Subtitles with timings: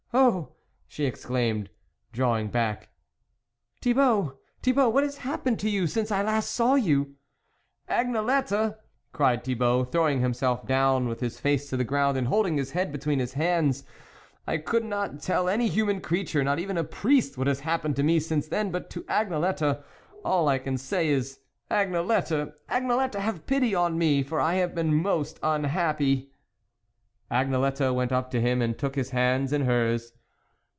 [0.21, 0.49] "Oh!"
[0.89, 1.69] she exclaimed,
[2.11, 2.89] drawing back,
[3.81, 4.39] "Thibault!
[4.61, 4.89] Thibault!
[4.89, 7.15] What has hap pened to you since I last saw you?""
[7.89, 8.77] Agnelette!"
[9.13, 12.91] cried Thibault throwing himself down with his face to the ground, and holding his head
[12.91, 13.85] between his hands,"
[14.45, 18.03] I could not tell any human creature, not even a priest what has happened to
[18.03, 19.81] me since then; but to Agnelette,
[20.25, 21.39] all I can say is':
[21.71, 22.53] Agnelette!
[22.69, 23.15] Agnelette!
[23.17, 26.27] have pity on me, for I have been most un happy!"
[27.31, 30.11] Agnelette went up to him and took his hands in hers.